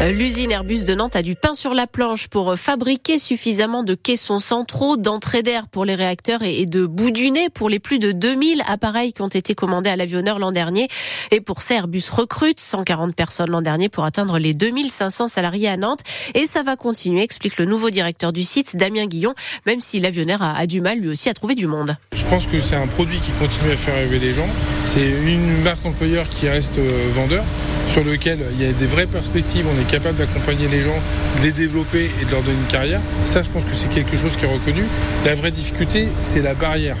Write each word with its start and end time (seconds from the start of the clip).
Euh, 0.00 0.12
l'usine 0.12 0.50
Airbus 0.50 0.84
de 0.84 0.94
Nantes 0.94 1.14
a 1.14 1.20
du 1.20 1.34
pain 1.34 1.52
sur 1.52 1.74
la 1.74 1.86
planche 1.86 2.28
pour 2.28 2.56
fabriquer 2.56 3.18
suffisamment 3.18 3.82
de 3.82 3.94
caissons 3.94 4.38
centraux, 4.38 4.96
d'entrée 4.96 5.42
d'air 5.42 5.68
pour 5.68 5.84
les 5.84 5.94
réacteurs 5.94 6.42
et 6.42 6.64
de 6.64 6.86
bout 6.86 7.10
du 7.10 7.30
nez 7.30 7.48
pour 7.52 7.68
les 7.68 7.80
plus 7.80 7.98
de 7.98 8.10
2000 8.12 8.62
appareils 8.66 9.12
qui 9.12 9.20
ont 9.20 9.28
été 9.28 9.54
commandés 9.54 9.90
à 9.90 9.96
l'avionneur 9.96 10.38
l'an 10.38 10.52
dernier. 10.52 10.88
Et 11.32 11.42
pour 11.42 11.60
ça, 11.60 11.74
Airbus 11.74 12.04
recrute 12.12 12.60
140 12.60 13.14
personnes 13.14 13.50
l'an 13.50 13.60
dernier 13.60 13.90
pour 13.90 14.04
atteindre 14.04 14.38
les 14.38 14.54
2500 14.54 15.28
salariés 15.28 15.68
à 15.68 15.76
Nantes. 15.76 16.00
Et 16.34 16.46
ça 16.46 16.62
va 16.62 16.76
continuer, 16.76 17.22
explique 17.22 17.58
le 17.58 17.66
nouveau 17.66 17.90
directeur 17.90 18.32
du 18.32 18.42
site, 18.42 18.76
Damien 18.76 19.04
Guillon, 19.04 19.34
même 19.66 19.82
si 19.82 20.00
l'avionneur 20.00 20.40
a, 20.42 20.66
du 20.66 20.80
mal 20.80 20.98
lui 20.98 21.10
aussi 21.10 21.28
à 21.28 21.34
trouver 21.34 21.54
du 21.54 21.66
monde. 21.66 21.94
Je 22.14 22.24
pense 22.24 22.46
que 22.46 22.58
c'est 22.58 22.76
un 22.76 22.86
produit 22.86 23.18
qui 23.18 23.32
continue 23.32 23.72
à 23.72 23.76
faire 23.76 23.96
rêver 23.96 24.18
les 24.18 24.32
gens. 24.32 24.48
C'est 24.86 25.10
une 25.10 25.62
marque 25.62 25.84
employeur 25.84 26.26
qui 26.30 26.48
reste 26.48 26.78
euh, 26.78 27.08
vendeur 27.10 27.44
sur 27.90 28.04
lequel 28.04 28.38
il 28.52 28.64
y 28.64 28.68
a 28.68 28.72
des 28.72 28.86
vraies 28.86 29.06
perspectives, 29.06 29.66
on 29.66 29.80
est 29.80 29.90
capable 29.90 30.16
d'accompagner 30.16 30.68
les 30.68 30.80
gens, 30.80 30.96
de 31.38 31.42
les 31.42 31.50
développer 31.50 32.08
et 32.22 32.24
de 32.24 32.30
leur 32.30 32.40
donner 32.42 32.56
une 32.56 32.70
carrière. 32.70 33.00
Ça, 33.24 33.42
je 33.42 33.48
pense 33.48 33.64
que 33.64 33.74
c'est 33.74 33.90
quelque 33.90 34.16
chose 34.16 34.36
qui 34.36 34.44
est 34.44 34.52
reconnu. 34.52 34.84
La 35.24 35.34
vraie 35.34 35.50
difficulté, 35.50 36.06
c'est 36.22 36.40
la 36.40 36.54
barrière. 36.54 36.96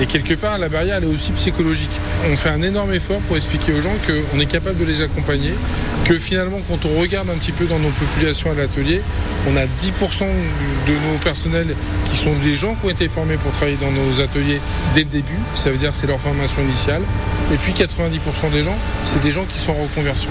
Et 0.00 0.06
quelque 0.06 0.34
part, 0.34 0.58
la 0.58 0.68
barrière, 0.68 0.98
elle 0.98 1.04
est 1.04 1.12
aussi 1.12 1.32
psychologique. 1.32 1.90
On 2.30 2.36
fait 2.36 2.50
un 2.50 2.62
énorme 2.62 2.92
effort 2.94 3.18
pour 3.22 3.36
expliquer 3.36 3.72
aux 3.72 3.80
gens 3.80 3.94
qu'on 4.06 4.38
est 4.38 4.46
capable 4.46 4.78
de 4.78 4.84
les 4.84 5.02
accompagner, 5.02 5.52
que 6.04 6.14
finalement, 6.16 6.60
quand 6.68 6.86
on 6.86 7.00
regarde 7.00 7.28
un 7.30 7.36
petit 7.36 7.52
peu 7.52 7.64
dans 7.64 7.80
nos 7.80 7.90
populations 7.90 8.52
à 8.52 8.54
l'atelier, 8.54 9.00
on 9.48 9.56
a 9.56 9.64
10% 9.64 10.24
de 10.24 10.92
nos 10.92 11.18
personnels 11.22 11.74
qui 12.18 12.24
sont 12.24 12.34
des 12.42 12.56
gens 12.56 12.74
qui 12.74 12.86
ont 12.86 12.90
été 12.90 13.08
formés 13.08 13.36
pour 13.36 13.52
travailler 13.52 13.76
dans 13.76 13.92
nos 13.92 14.20
ateliers 14.20 14.60
dès 14.94 15.02
le 15.02 15.06
début. 15.06 15.38
Ça 15.54 15.70
veut 15.70 15.76
dire 15.76 15.92
que 15.92 15.96
c'est 15.96 16.08
leur 16.08 16.18
formation 16.18 16.60
initiale. 16.62 17.02
Et 17.52 17.56
puis 17.56 17.72
90% 17.72 18.50
des 18.50 18.64
gens, 18.64 18.76
c'est 19.04 19.22
des 19.22 19.30
gens 19.30 19.44
qui 19.44 19.58
sont 19.58 19.70
en 19.70 19.82
reconversion. 19.84 20.30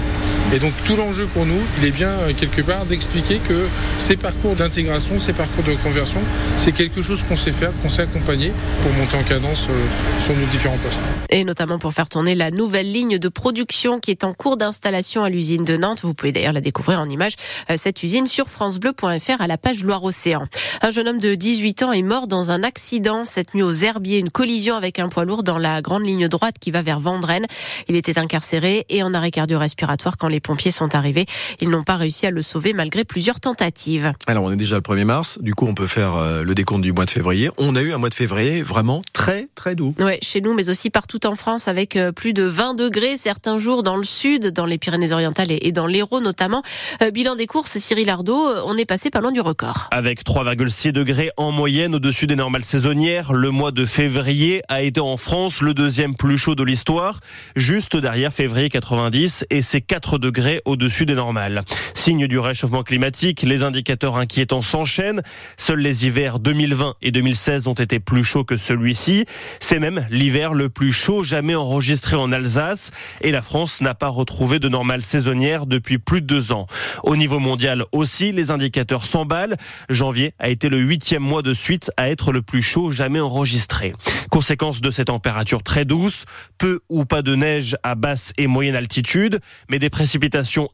Et 0.54 0.58
donc 0.58 0.72
tout 0.86 0.96
l'enjeu 0.96 1.26
pour 1.26 1.44
nous, 1.44 1.60
il 1.78 1.84
est 1.84 1.90
bien 1.90 2.08
euh, 2.08 2.32
quelque 2.32 2.62
part 2.62 2.86
d'expliquer 2.86 3.38
que 3.38 3.66
ces 3.98 4.16
parcours 4.16 4.54
d'intégration, 4.56 5.18
ces 5.18 5.34
parcours 5.34 5.62
de 5.62 5.74
conversion, 5.74 6.20
c'est 6.56 6.72
quelque 6.72 7.02
chose 7.02 7.22
qu'on 7.22 7.36
sait 7.36 7.52
faire, 7.52 7.70
qu'on 7.82 7.90
sait 7.90 8.02
accompagner 8.02 8.50
pour 8.80 8.90
monter 8.92 9.16
en 9.18 9.22
cadence 9.24 9.66
euh, 9.68 10.22
sur 10.24 10.34
nos 10.34 10.46
différents 10.46 10.78
postes. 10.78 11.02
Et 11.28 11.44
notamment 11.44 11.78
pour 11.78 11.92
faire 11.92 12.08
tourner 12.08 12.34
la 12.34 12.50
nouvelle 12.50 12.90
ligne 12.90 13.18
de 13.18 13.28
production 13.28 14.00
qui 14.00 14.10
est 14.10 14.24
en 14.24 14.32
cours 14.32 14.56
d'installation 14.56 15.22
à 15.22 15.28
l'usine 15.28 15.66
de 15.66 15.76
Nantes. 15.76 16.00
Vous 16.02 16.14
pouvez 16.14 16.32
d'ailleurs 16.32 16.54
la 16.54 16.62
découvrir 16.62 16.98
en 16.98 17.08
image, 17.10 17.34
euh, 17.70 17.74
cette 17.76 18.02
usine 18.02 18.26
sur 18.26 18.48
francebleu.fr 18.48 19.42
à 19.42 19.46
la 19.46 19.58
page 19.58 19.84
Loire-Océan. 19.84 20.46
Un 20.80 20.88
jeune 20.88 21.08
homme 21.08 21.20
de 21.20 21.34
18 21.34 21.82
ans 21.82 21.92
est 21.92 22.02
mort 22.02 22.26
dans 22.26 22.50
un 22.50 22.62
accident 22.62 23.26
cette 23.26 23.52
nuit 23.52 23.62
aux 23.62 23.72
Herbiers, 23.72 24.16
une 24.16 24.30
collision 24.30 24.76
avec 24.76 24.98
un 24.98 25.10
poids 25.10 25.26
lourd 25.26 25.42
dans 25.42 25.58
la 25.58 25.82
grande 25.82 26.06
ligne 26.06 26.26
droite 26.26 26.54
qui 26.58 26.70
va 26.70 26.80
vers 26.80 27.00
Vendrennes. 27.00 27.46
Il 27.88 27.96
était 27.96 28.18
incarcéré 28.18 28.86
et 28.88 29.02
en 29.02 29.12
arrêt 29.12 29.30
cardio-respiratoire 29.30 30.16
quand 30.16 30.28
les 30.28 30.37
pompiers 30.40 30.70
sont 30.70 30.94
arrivés. 30.94 31.26
Ils 31.60 31.68
n'ont 31.68 31.84
pas 31.84 31.96
réussi 31.96 32.26
à 32.26 32.30
le 32.30 32.42
sauver 32.42 32.72
malgré 32.72 33.04
plusieurs 33.04 33.40
tentatives. 33.40 34.12
Alors 34.26 34.44
on 34.44 34.52
est 34.52 34.56
déjà 34.56 34.76
le 34.76 34.82
1er 34.82 35.04
mars, 35.04 35.38
du 35.40 35.54
coup 35.54 35.66
on 35.66 35.74
peut 35.74 35.86
faire 35.86 36.16
euh, 36.16 36.42
le 36.42 36.54
décompte 36.54 36.82
du 36.82 36.92
mois 36.92 37.04
de 37.04 37.10
février. 37.10 37.50
On 37.58 37.76
a 37.76 37.82
eu 37.82 37.92
un 37.92 37.98
mois 37.98 38.08
de 38.08 38.14
février 38.14 38.62
vraiment 38.62 39.02
très 39.12 39.48
très 39.54 39.74
doux. 39.74 39.94
Ouais, 40.00 40.18
chez 40.22 40.40
nous 40.40 40.54
mais 40.54 40.70
aussi 40.70 40.90
partout 40.90 41.26
en 41.26 41.36
France 41.36 41.68
avec 41.68 41.96
euh, 41.96 42.12
plus 42.12 42.32
de 42.32 42.44
20 42.44 42.74
degrés 42.74 43.16
certains 43.16 43.58
jours 43.58 43.82
dans 43.82 43.96
le 43.96 44.04
sud, 44.04 44.48
dans 44.48 44.66
les 44.66 44.78
Pyrénées-Orientales 44.78 45.48
et 45.50 45.72
dans 45.72 45.86
l'Hérault 45.86 46.20
notamment. 46.20 46.62
Euh, 47.02 47.10
bilan 47.10 47.36
des 47.36 47.46
courses, 47.46 47.78
Cyril 47.78 48.10
Ardo, 48.10 48.36
on 48.64 48.76
est 48.76 48.84
passé 48.84 49.10
pas 49.10 49.20
loin 49.20 49.32
du 49.32 49.40
record. 49.40 49.88
Avec 49.90 50.24
3,6 50.24 50.92
degrés 50.92 51.30
en 51.36 51.52
moyenne 51.52 51.94
au-dessus 51.94 52.26
des 52.26 52.36
normales 52.36 52.64
saisonnières, 52.64 53.32
le 53.32 53.50
mois 53.50 53.72
de 53.72 53.84
février 53.84 54.62
a 54.68 54.82
été 54.82 55.00
en 55.00 55.16
France 55.16 55.60
le 55.60 55.74
deuxième 55.74 56.14
plus 56.14 56.38
chaud 56.38 56.54
de 56.54 56.62
l'histoire, 56.62 57.20
juste 57.56 57.96
derrière 57.96 58.32
février 58.32 58.68
90 58.68 59.46
et 59.50 59.62
c'est 59.62 59.80
4 59.80 60.18
degrés 60.18 60.27
au-dessus 60.64 61.06
des 61.06 61.14
normales. 61.14 61.62
Signe 61.94 62.26
du 62.26 62.38
réchauffement 62.38 62.82
climatique, 62.82 63.42
les 63.42 63.64
indicateurs 63.64 64.16
inquiétants 64.16 64.62
s'enchaînent. 64.62 65.22
Seuls 65.56 65.80
les 65.80 66.06
hivers 66.06 66.38
2020 66.38 66.94
et 67.02 67.10
2016 67.10 67.66
ont 67.66 67.74
été 67.74 67.98
plus 67.98 68.24
chauds 68.24 68.44
que 68.44 68.56
celui-ci. 68.56 69.24
C'est 69.60 69.78
même 69.78 70.06
l'hiver 70.10 70.54
le 70.54 70.68
plus 70.68 70.92
chaud 70.92 71.22
jamais 71.22 71.54
enregistré 71.54 72.16
en 72.16 72.30
Alsace 72.30 72.90
et 73.20 73.30
la 73.30 73.42
France 73.42 73.80
n'a 73.80 73.94
pas 73.94 74.08
retrouvé 74.08 74.58
de 74.58 74.68
normales 74.68 75.02
saisonnières 75.02 75.66
depuis 75.66 75.98
plus 75.98 76.20
de 76.20 76.26
deux 76.26 76.52
ans. 76.52 76.66
Au 77.02 77.16
niveau 77.16 77.38
mondial 77.38 77.84
aussi, 77.92 78.32
les 78.32 78.50
indicateurs 78.50 79.04
s'emballent. 79.04 79.56
Janvier 79.88 80.34
a 80.38 80.48
été 80.48 80.68
le 80.68 80.78
huitième 80.78 81.22
mois 81.22 81.42
de 81.42 81.52
suite 81.52 81.90
à 81.96 82.10
être 82.10 82.32
le 82.32 82.42
plus 82.42 82.62
chaud 82.62 82.90
jamais 82.90 83.20
enregistré. 83.20 83.94
Conséquence 84.30 84.80
de 84.80 84.90
ces 84.90 85.06
températures 85.06 85.62
très 85.62 85.84
douces, 85.84 86.24
peu 86.58 86.80
ou 86.88 87.04
pas 87.04 87.22
de 87.22 87.34
neige 87.34 87.76
à 87.82 87.94
basse 87.94 88.32
et 88.36 88.46
moyenne 88.46 88.76
altitude, 88.76 89.40
mais 89.70 89.78
des 89.78 89.90
précipitations 89.90 90.17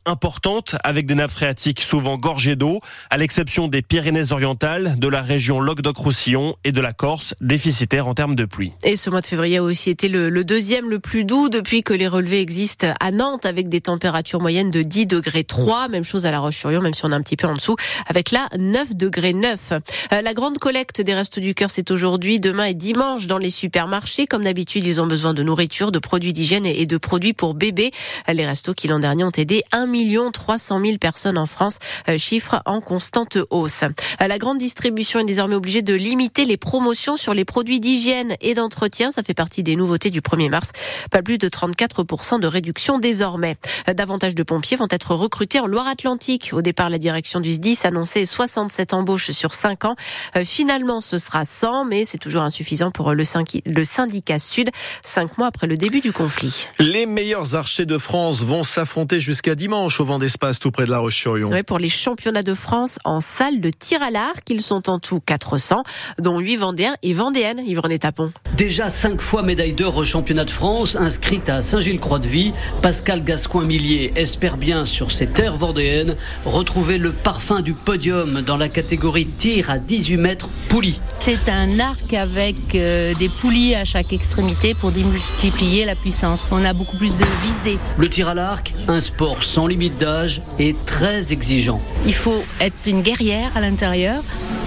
importantes 0.04 0.76
avec 0.84 1.06
des 1.06 1.14
nappes 1.14 1.30
phréatiques 1.30 1.80
souvent 1.80 2.16
gorgées 2.16 2.56
d'eau, 2.56 2.80
à 3.10 3.16
l'exception 3.16 3.68
des 3.68 3.82
Pyrénées-Orientales, 3.82 4.98
de 4.98 5.08
la 5.08 5.22
région 5.22 5.60
Languedoc-Roussillon 5.60 6.56
et 6.64 6.72
de 6.72 6.80
la 6.80 6.92
Corse, 6.92 7.34
déficitaire 7.40 8.06
en 8.06 8.14
termes 8.14 8.34
de 8.34 8.44
pluie. 8.44 8.72
Et 8.82 8.96
ce 8.96 9.10
mois 9.10 9.20
de 9.20 9.26
février 9.26 9.58
a 9.58 9.62
aussi 9.62 9.90
été 9.90 10.08
le, 10.08 10.28
le 10.28 10.44
deuxième 10.44 10.88
le 10.88 10.98
plus 10.98 11.24
doux 11.24 11.48
depuis 11.48 11.82
que 11.82 11.92
les 11.92 12.06
relevés 12.06 12.40
existent 12.40 12.92
à 13.00 13.10
Nantes 13.10 13.46
avec 13.46 13.68
des 13.68 13.80
températures 13.80 14.40
moyennes 14.40 14.70
de 14.70 14.82
10 14.82 15.06
degrés 15.06 15.44
3. 15.44 15.88
Même 15.88 16.04
chose 16.04 16.26
à 16.26 16.30
La 16.30 16.40
Roche-sur-Yon, 16.40 16.82
même 16.82 16.94
si 16.94 17.04
on 17.04 17.10
est 17.10 17.14
un 17.14 17.22
petit 17.22 17.36
peu 17.36 17.46
en 17.46 17.54
dessous, 17.54 17.76
avec 18.06 18.30
là 18.30 18.48
9 18.58 18.94
degrés 18.94 19.32
9. 19.32 19.72
Euh, 20.12 20.20
la 20.22 20.34
grande 20.34 20.58
collecte 20.58 21.00
des 21.00 21.14
Restos 21.14 21.40
du 21.40 21.54
Cœur, 21.54 21.70
c'est 21.70 21.90
aujourd'hui, 21.90 22.40
demain 22.40 22.64
et 22.64 22.74
dimanche 22.74 23.26
dans 23.26 23.38
les 23.38 23.50
supermarchés. 23.50 24.26
Comme 24.26 24.44
d'habitude, 24.44 24.84
ils 24.86 25.00
ont 25.00 25.06
besoin 25.06 25.34
de 25.34 25.42
nourriture, 25.42 25.92
de 25.92 25.98
produits 25.98 26.32
d'hygiène 26.32 26.66
et 26.66 26.86
de 26.86 26.96
produits 26.96 27.32
pour 27.32 27.54
bébés. 27.54 27.90
Les 28.32 28.46
restos 28.46 28.74
qui 28.74 28.88
l'an 28.88 28.98
dernier 28.98 29.24
ont 29.24 29.30
aidé 29.38 29.62
1 29.72 29.86
300 30.32 30.80
000 30.84 30.98
personnes 30.98 31.38
en 31.38 31.46
France, 31.46 31.78
euh, 32.08 32.18
chiffre 32.18 32.62
en 32.66 32.80
constante 32.80 33.38
hausse. 33.50 33.82
Euh, 34.20 34.26
la 34.26 34.38
grande 34.38 34.58
distribution 34.58 35.20
est 35.20 35.24
désormais 35.24 35.54
obligée 35.54 35.82
de 35.82 35.94
limiter 35.94 36.44
les 36.44 36.56
promotions 36.56 37.16
sur 37.16 37.34
les 37.34 37.44
produits 37.44 37.80
d'hygiène 37.80 38.34
et 38.40 38.54
d'entretien. 38.54 39.10
Ça 39.10 39.22
fait 39.22 39.34
partie 39.34 39.62
des 39.62 39.76
nouveautés 39.76 40.10
du 40.10 40.20
1er 40.20 40.48
mars. 40.48 40.72
Pas 41.10 41.22
plus 41.22 41.38
de 41.38 41.48
34% 41.48 42.40
de 42.40 42.46
réduction 42.46 42.98
désormais. 42.98 43.56
Davantage 43.86 44.34
de 44.34 44.42
pompiers 44.42 44.76
vont 44.76 44.88
être 44.90 45.14
recrutés 45.14 45.60
en 45.60 45.66
Loire-Atlantique. 45.66 46.50
Au 46.52 46.62
départ, 46.62 46.90
la 46.90 46.98
direction 46.98 47.40
du 47.40 47.52
SDIS 47.52 47.80
annonçait 47.84 48.26
67 48.26 48.94
embauches 48.94 49.30
sur 49.30 49.54
5 49.54 49.84
ans. 49.84 49.96
Euh, 50.36 50.44
finalement, 50.44 51.00
ce 51.00 51.18
sera 51.18 51.44
100, 51.44 51.84
mais 51.84 52.04
c'est 52.04 52.18
toujours 52.18 52.42
insuffisant 52.42 52.90
pour 52.90 53.12
le 53.12 53.24
syndicat 53.24 54.38
Sud, 54.38 54.70
5 55.02 55.38
mois 55.38 55.48
après 55.48 55.66
le 55.66 55.76
début 55.76 56.00
du 56.00 56.12
conflit. 56.12 56.68
Les 56.78 57.06
meilleurs 57.06 57.54
archers 57.54 57.86
de 57.86 57.98
France 57.98 58.42
vont 58.42 58.62
s'affronter 58.62 59.20
jusqu'à 59.24 59.54
dimanche 59.54 60.00
au 60.00 60.04
vent 60.04 60.18
d'espace 60.18 60.58
tout 60.58 60.70
près 60.70 60.84
de 60.84 60.90
la 60.90 60.98
Roche-sur-Yon. 60.98 61.50
Oui, 61.50 61.62
pour 61.62 61.78
les 61.78 61.88
championnats 61.88 62.42
de 62.42 62.52
France 62.52 62.98
en 63.04 63.22
salle 63.22 63.60
de 63.60 63.70
tir 63.70 64.02
à 64.02 64.10
l'arc, 64.10 64.48
ils 64.50 64.60
sont 64.60 64.90
en 64.90 64.98
tout 64.98 65.18
400, 65.18 65.82
dont 66.18 66.38
8 66.38 66.56
Vendéens 66.56 66.94
et 67.02 67.14
Vendéennes, 67.14 67.62
Yves-René 67.66 67.98
Tapon. 67.98 68.30
Déjà 68.56 68.90
5 68.90 69.22
fois 69.22 69.42
médaille 69.42 69.72
d'or 69.72 69.96
au 69.96 70.04
championnat 70.04 70.44
de 70.44 70.50
France, 70.50 70.94
inscrite 70.96 71.48
à 71.48 71.62
Saint-Gilles-Croix-de-Vie, 71.62 72.52
Pascal 72.82 73.24
Gascoin-Millier 73.24 74.12
espère 74.16 74.58
bien 74.58 74.84
sur 74.84 75.10
ses 75.10 75.26
terres 75.26 75.56
vendéennes 75.56 76.16
retrouver 76.44 76.98
le 76.98 77.12
parfum 77.12 77.62
du 77.62 77.72
podium 77.72 78.42
dans 78.42 78.58
la 78.58 78.68
catégorie 78.68 79.26
tir 79.26 79.70
à 79.70 79.78
18 79.78 80.16
mètres 80.18 80.48
poulie. 80.68 81.00
C'est 81.18 81.48
un 81.48 81.80
arc 81.80 82.12
avec 82.12 82.56
euh, 82.74 83.14
des 83.14 83.30
poulies 83.30 83.74
à 83.74 83.86
chaque 83.86 84.12
extrémité 84.12 84.74
pour 84.74 84.92
démultiplier 84.92 85.86
la 85.86 85.94
puissance. 85.94 86.48
On 86.50 86.64
a 86.64 86.74
beaucoup 86.74 86.98
plus 86.98 87.16
de 87.16 87.24
visée. 87.42 87.78
Le 87.96 88.08
tir 88.08 88.28
à 88.28 88.34
l'arc, 88.34 88.74
un 88.88 89.00
sans 89.40 89.66
limite 89.66 89.98
d'âge 89.98 90.42
et 90.58 90.74
très 90.86 91.32
exigeant. 91.32 91.80
Il 92.06 92.14
faut 92.14 92.44
être 92.60 92.86
une 92.86 93.02
guerrière 93.02 93.50
à 93.56 93.60
l'intérieur 93.60 94.22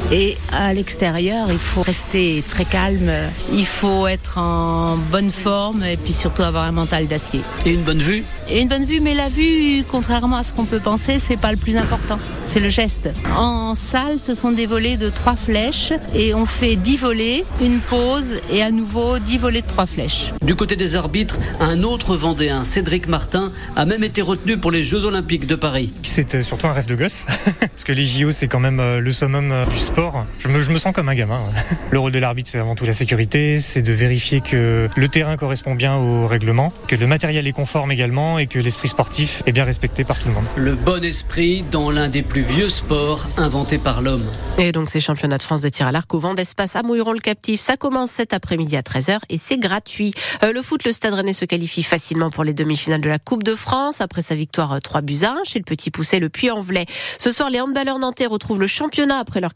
et 0.10 0.38
à 0.54 0.74
l'extérieur, 0.74 1.52
il 1.52 1.58
faut 1.58 1.82
rester 1.82 2.42
très 2.48 2.64
calme, 2.64 3.12
il 3.52 3.66
faut 3.66 4.08
être 4.08 4.38
en 4.38 4.96
bonne 4.96 5.34
forme 5.34 5.84
et 5.84 5.98
puis 5.98 6.14
surtout 6.14 6.44
avoir 6.44 6.64
un 6.64 6.72
mental 6.72 7.08
d'acier. 7.08 7.42
Et 7.66 7.74
une 7.74 7.82
bonne 7.82 8.00
vue 8.00 8.24
Et 8.50 8.62
une 8.62 8.70
bonne 8.70 8.86
vue, 8.86 9.02
mais 9.02 9.14
la 9.14 9.28
vue, 9.28 9.84
contrairement 9.90 10.38
à 10.38 10.44
ce 10.44 10.54
qu'on 10.54 10.64
peut 10.64 10.80
penser, 10.80 11.20
c'est 11.20 11.36
pas 11.36 11.52
le 11.52 11.58
plus 11.58 11.76
important, 11.76 12.20
c'est 12.46 12.62
le 12.62 12.70
geste. 12.70 13.10
En 13.36 13.76
salle, 13.76 14.18
ce 14.18 14.34
sont 14.34 14.54
des 14.54 14.66
volets 14.66 14.96
de 14.96 15.10
trois 15.10 15.36
flèches 15.36 15.92
et 16.16 16.34
on 16.34 16.46
fait 16.46 16.78
dix 16.78 16.96
volets, 16.96 17.44
une 17.62 17.80
pause 17.80 18.40
et 18.50 18.64
à 18.64 18.72
nouveau 18.72 19.20
dix 19.20 19.38
volets 19.38 19.62
de 19.62 19.68
trois 19.68 19.88
flèches. 19.88 20.32
Du 20.42 20.56
côté 20.56 20.78
des 20.78 20.96
arbitres, 20.96 21.38
un 21.60 21.84
autre 21.84 22.16
Vendéen, 22.16 22.64
Cédric 22.64 23.10
Martin, 23.10 23.52
a 23.76 23.86
même 23.86 24.06
été 24.06 24.22
retenu 24.22 24.56
pour 24.58 24.72
les 24.72 24.86
Jeux 24.86 25.04
Olympiques 25.04 25.48
de 25.48 25.56
Paris. 25.56 25.92
C'était 26.04 26.44
surtout 26.44 26.68
un 26.68 26.74
rêve 26.74 26.86
de 26.86 26.96
gosse, 26.96 27.26
parce 27.60 27.84
que 27.84 27.92
les 27.92 28.06
JO, 28.06 28.32
c'est 28.32 28.48
quand 28.48 28.62
même 28.62 28.80
euh, 28.80 29.02
le 29.02 29.12
summum 29.12 29.52
euh, 29.52 29.66
du 29.66 29.76
sport 29.76 29.97
sport. 29.98 30.28
Je 30.38 30.48
me, 30.48 30.62
je 30.62 30.70
me 30.70 30.78
sens 30.78 30.94
comme 30.94 31.10
un 31.10 31.16
gamin. 31.16 31.42
Le 31.92 31.98
rôle 31.98 32.12
de 32.12 32.20
l'arbitre, 32.20 32.50
c'est 32.52 32.60
avant 32.60 32.76
tout 32.76 32.86
la 32.86 32.94
sécurité, 32.94 33.60
c'est 33.60 33.82
de 33.82 33.92
vérifier 33.92 34.42
que 34.42 34.88
le 34.96 35.08
terrain 35.08 35.38
correspond 35.38 35.74
bien 35.74 35.96
au 35.96 36.28
règlement, 36.28 36.72
que 36.88 36.96
le 36.96 37.08
matériel 37.08 37.48
est 37.48 37.52
conforme 37.52 37.92
également 37.92 38.38
et 38.38 38.46
que 38.46 38.60
l'esprit 38.60 38.90
sportif 38.90 39.42
est 39.48 39.52
bien 39.52 39.64
respecté 39.64 40.04
par 40.04 40.20
tout 40.20 40.28
le 40.28 40.36
monde. 40.36 40.46
Le 40.56 40.76
bon 40.76 41.04
esprit 41.04 41.64
dans 41.72 41.90
l'un 41.90 42.10
des 42.10 42.22
plus 42.22 42.42
vieux 42.42 42.70
sports 42.70 43.28
inventés 43.38 43.80
par 43.80 44.04
l'homme. 44.04 44.26
Et 44.60 44.72
donc 44.72 44.90
ces 44.90 45.00
championnats 45.00 45.40
de 45.40 45.44
France 45.44 45.62
de 45.62 45.70
tir 45.70 45.88
à 45.88 45.92
l'arc 45.92 46.14
au 46.14 46.20
vent 46.20 46.36
d'espace 46.36 46.76
à 46.76 46.84
Mouilleron-le-Captif, 46.84 47.60
ça 47.60 47.76
commence 47.76 48.12
cet 48.12 48.34
après-midi 48.34 48.76
à 48.78 48.82
13h 48.82 49.18
et 49.30 49.38
c'est 49.38 49.58
gratuit. 49.58 50.14
Euh, 50.44 50.54
le 50.54 50.62
foot, 50.62 50.84
le 50.84 50.92
Stade 50.92 51.16
Rennais 51.16 51.34
se 51.34 51.46
qualifie 51.46 51.84
facilement 51.84 52.30
pour 52.30 52.44
les 52.44 52.54
demi-finales 52.54 53.02
de 53.02 53.10
la 53.10 53.20
Coupe 53.20 53.44
de 53.44 53.56
France 53.56 54.02
après 54.02 54.22
sa 54.22 54.36
victoire 54.36 54.80
3 54.80 55.02
buts 55.02 55.24
1 55.24 55.40
chez 55.44 55.58
le 55.58 55.66
Petit 55.66 55.90
Poucet, 55.90 56.20
le 56.20 56.30
Puy-en-Velay. 56.30 56.86
Ce 57.18 57.32
soir, 57.32 57.50
les 57.50 57.62
handballeurs 57.62 57.98
nantais 57.98 58.28
retrouvent 58.28 58.60
le 58.60 58.68
championnat 58.68 59.18
après 59.18 59.42
leur 59.42 59.56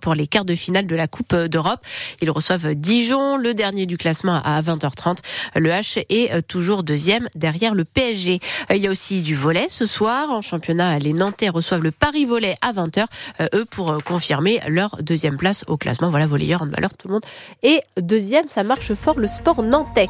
pour 0.00 0.14
les 0.14 0.26
quarts 0.26 0.44
de 0.44 0.54
finale 0.54 0.86
de 0.86 0.96
la 0.96 1.08
Coupe 1.08 1.34
d'Europe. 1.34 1.80
Ils 2.20 2.30
reçoivent 2.30 2.74
Dijon, 2.74 3.36
le 3.36 3.54
dernier 3.54 3.86
du 3.86 3.96
classement 3.96 4.40
à 4.44 4.60
20h30. 4.60 5.18
Le 5.54 5.70
H 5.70 6.04
est 6.08 6.42
toujours 6.46 6.82
deuxième 6.82 7.28
derrière 7.34 7.74
le 7.74 7.84
PSG. 7.84 8.40
Il 8.70 8.76
y 8.76 8.86
a 8.86 8.90
aussi 8.90 9.22
du 9.22 9.34
volet 9.34 9.66
ce 9.68 9.86
soir. 9.86 10.30
En 10.30 10.42
championnat, 10.42 10.98
les 10.98 11.12
Nantais 11.12 11.48
reçoivent 11.48 11.82
le 11.82 11.90
Paris 11.90 12.24
Volet 12.24 12.56
à 12.60 12.72
20h. 12.72 13.06
Eux 13.54 13.64
pour 13.70 14.02
confirmer 14.04 14.60
leur 14.68 14.96
deuxième 15.02 15.36
place 15.36 15.64
au 15.66 15.76
classement. 15.76 16.10
Voilà, 16.10 16.26
volleyeur, 16.26 16.62
handballeur, 16.62 16.94
tout 16.94 17.08
le 17.08 17.14
monde. 17.14 17.24
Et 17.62 17.80
deuxième, 18.00 18.48
ça 18.48 18.62
marche 18.62 18.94
fort 18.94 19.18
le 19.18 19.28
sport 19.28 19.62
nantais. 19.62 20.02